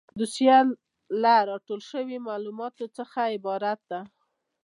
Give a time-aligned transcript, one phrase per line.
[0.19, 0.57] دوسیه
[1.21, 4.01] له راټول شویو معلوماتو څخه عبارت ده.